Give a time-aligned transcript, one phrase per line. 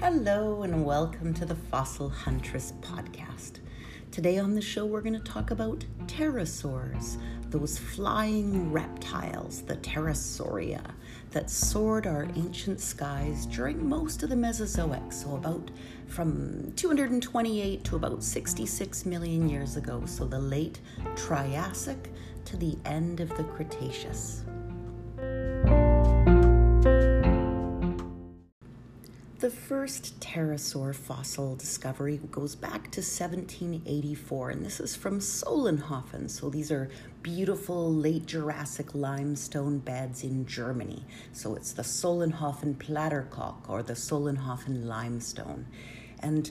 [0.00, 3.60] Hello, and welcome to the Fossil Huntress podcast.
[4.10, 7.18] Today on the show, we're going to talk about pterosaurs,
[7.50, 10.80] those flying reptiles, the pterosauria,
[11.32, 15.70] that soared our ancient skies during most of the Mesozoic, so about
[16.06, 20.80] from 228 to about 66 million years ago, so the late
[21.14, 22.10] Triassic
[22.46, 24.44] to the end of the Cretaceous.
[29.40, 36.28] The first pterosaur fossil discovery goes back to 1784, and this is from Solnhofen.
[36.28, 36.90] So these are
[37.22, 41.06] beautiful late Jurassic limestone beds in Germany.
[41.32, 45.64] So it's the Solnhofen Plattenkalk or the Solnhofen limestone.
[46.18, 46.50] And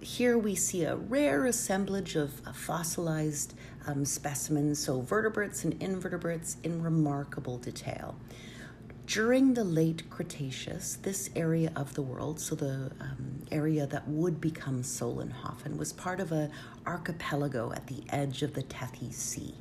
[0.00, 3.54] here we see a rare assemblage of fossilized
[3.86, 8.16] um, specimens, so vertebrates and invertebrates in remarkable detail.
[9.06, 14.40] During the late Cretaceous, this area of the world, so the um, area that would
[14.40, 16.50] become Solnhofen, was part of an
[16.86, 19.54] archipelago at the edge of the Tethys Sea.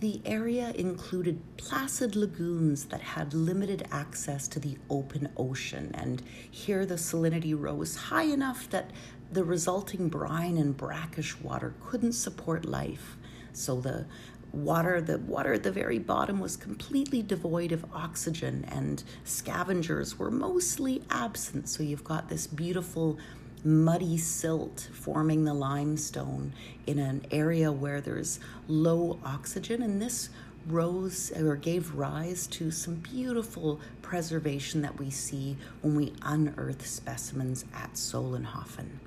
[0.00, 6.86] The area included placid lagoons that had limited access to the open ocean, and here
[6.86, 8.90] the salinity rose high enough that
[9.30, 13.18] the resulting brine and brackish water couldn't support life.
[13.52, 14.06] So the
[14.52, 20.30] water the water at the very bottom was completely devoid of oxygen and scavengers were
[20.30, 23.18] mostly absent so you've got this beautiful
[23.64, 26.52] muddy silt forming the limestone
[26.86, 28.38] in an area where there's
[28.68, 30.30] low oxygen and this
[30.68, 37.64] rose or gave rise to some beautiful preservation that we see when we unearth specimens
[37.74, 38.98] at Solnhofen.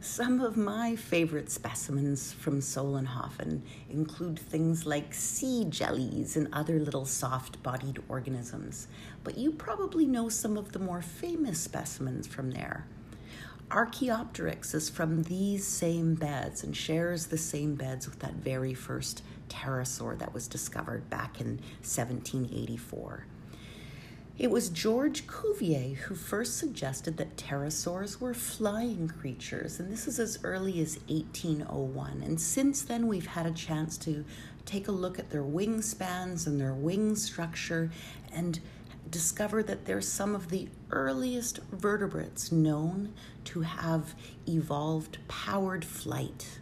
[0.00, 7.04] Some of my favorite specimens from Solnhofen include things like sea jellies and other little
[7.04, 8.86] soft bodied organisms,
[9.24, 12.86] but you probably know some of the more famous specimens from there.
[13.72, 19.24] Archaeopteryx is from these same beds and shares the same beds with that very first
[19.48, 23.26] pterosaur that was discovered back in 1784.
[24.38, 30.20] It was George Cuvier who first suggested that pterosaurs were flying creatures, and this is
[30.20, 32.22] as early as 1801.
[32.22, 34.24] And since then, we've had a chance to
[34.64, 37.90] take a look at their wingspans and their wing structure
[38.32, 38.60] and
[39.10, 44.14] discover that they're some of the earliest vertebrates known to have
[44.46, 46.60] evolved powered flight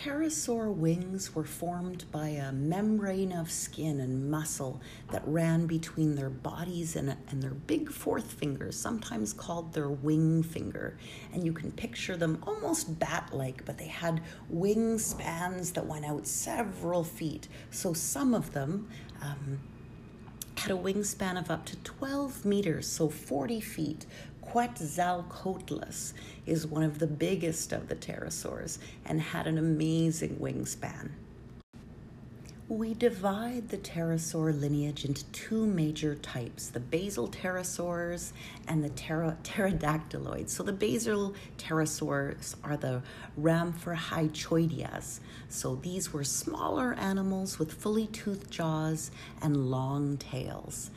[0.00, 4.80] pterosaur wings were formed by a membrane of skin and muscle
[5.10, 10.42] that ran between their bodies and, and their big fourth fingers, sometimes called their wing
[10.42, 10.96] finger.
[11.34, 16.06] And you can picture them almost bat like, but they had wing spans that went
[16.06, 17.48] out several feet.
[17.70, 18.88] So some of them,
[19.20, 19.60] um,
[20.60, 24.04] had a wingspan of up to 12 meters, so 40 feet,
[24.50, 26.12] Quetzalcoatlus
[26.44, 31.10] is one of the biggest of the pterosaurs and had an amazing wingspan.
[32.68, 38.32] We divide the pterosaur lineage into two major types the basal pterosaurs
[38.66, 40.50] and the pter- pterodactyloids.
[40.50, 43.02] So, the basal pterosaurs are the
[43.40, 45.20] Rhamphorhynchoideas.
[45.48, 49.10] So, these were smaller animals with fully toothed jaws
[49.42, 50.90] and long tails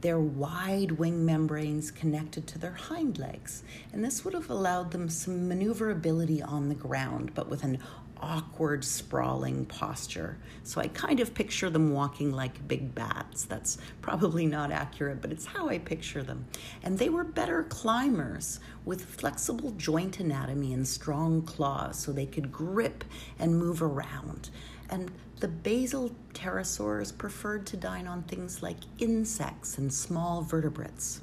[0.00, 3.62] their wide wing membranes connected to their hind legs.
[3.92, 7.78] And this would have allowed them some maneuverability on the ground, but with an
[8.20, 10.38] awkward, sprawling posture.
[10.62, 13.44] So I kind of picture them walking like big bats.
[13.44, 16.46] That's probably not accurate, but it's how I picture them.
[16.82, 22.52] And they were better climbers with flexible joint anatomy and strong claws so they could
[22.52, 23.04] grip
[23.38, 24.50] and move around.
[24.88, 25.10] And
[25.40, 31.22] the basal pterosaurs preferred to dine on things like insects and small vertebrates.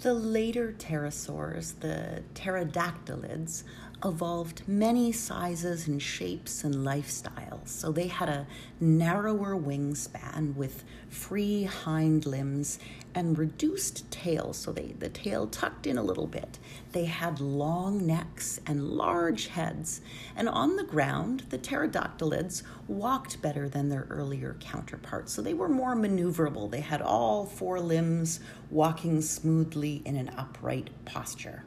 [0.00, 3.64] The later pterosaurs, the pterodactylids,
[4.04, 7.68] evolved many sizes and shapes and lifestyles.
[7.68, 8.46] So they had a
[8.80, 12.78] narrower wingspan with free hind limbs
[13.14, 14.58] and reduced tails.
[14.58, 16.58] So they, the tail tucked in a little bit.
[16.92, 20.00] They had long necks and large heads.
[20.36, 25.32] And on the ground, the pterodactylids walked better than their earlier counterparts.
[25.32, 26.70] So they were more maneuverable.
[26.70, 28.38] They had all four limbs
[28.70, 31.64] walking smoothly in an upright posture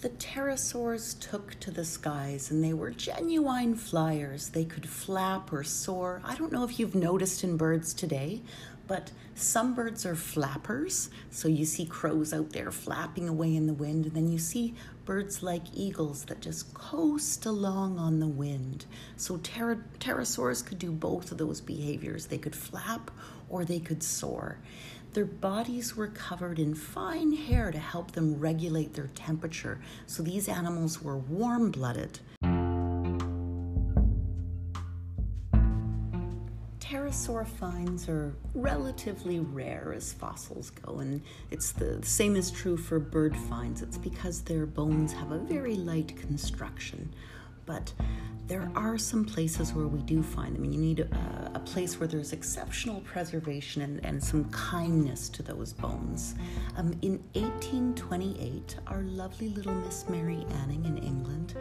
[0.00, 4.50] the pterosaurs took to the skies and they were genuine flyers.
[4.50, 6.22] They could flap or soar.
[6.24, 8.42] I don't know if you've noticed in birds today,
[8.86, 11.10] but some birds are flappers.
[11.30, 14.74] So you see crows out there flapping away in the wind, and then you see
[15.04, 18.86] birds like eagles that just coast along on the wind.
[19.16, 22.26] So pter- pterosaurs could do both of those behaviors.
[22.26, 23.10] They could flap
[23.48, 24.58] or they could soar.
[25.14, 30.48] Their bodies were covered in fine hair to help them regulate their temperature, so these
[30.48, 32.20] animals were warm blooded.
[36.88, 41.20] pterosaur finds are relatively rare as fossils go, and
[41.50, 43.82] it's the, the, same is true for bird finds.
[43.82, 47.12] It's because their bones have a very light construction.
[47.68, 47.92] But
[48.46, 52.08] there are some places where we do find them, you need a, a place where
[52.08, 56.34] there's exceptional preservation and, and some kindness to those bones.
[56.78, 61.56] Um, in 1828, our lovely little Miss Mary Anning in England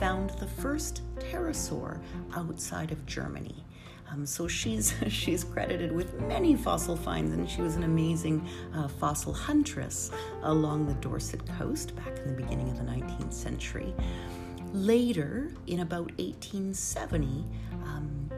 [0.00, 2.00] found the first pterosaur
[2.34, 3.64] outside of Germany.
[4.10, 8.88] Um, so she's she's credited with many fossil finds, and she was an amazing uh,
[8.88, 10.10] fossil huntress
[10.42, 13.94] along the Dorset coast back in the beginning of the 19th century.
[14.72, 17.44] Later, in about 1870,
[17.84, 18.30] um,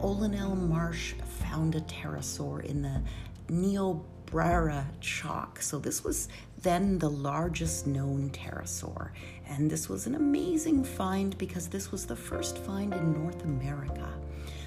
[0.00, 3.02] Othniel Marsh found a pterosaur in the
[3.48, 5.60] Niobrara chalk.
[5.60, 6.28] So this was
[6.62, 9.10] then the largest known pterosaur,
[9.48, 14.08] and this was an amazing find because this was the first find in North America.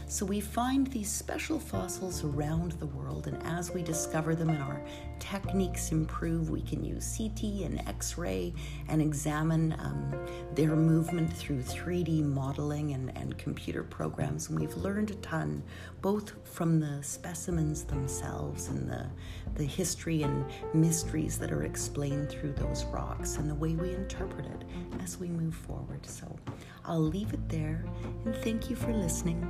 [0.07, 4.61] So we find these special fossils around the world, and as we discover them and
[4.61, 4.81] our
[5.19, 8.53] techniques improve, we can use CT and X ray
[8.89, 10.13] and examine um,
[10.53, 14.49] their movement through 3D modeling and, and computer programs.
[14.49, 15.63] And we've learned a ton,
[16.01, 19.07] both from the specimens themselves and the,
[19.55, 24.45] the history and mysteries that are explained through those rocks and the way we interpret
[24.45, 24.65] it
[25.01, 26.05] as we move forward.
[26.05, 26.37] So
[26.85, 27.85] I'll leave it there
[28.25, 29.41] and thank you for listening.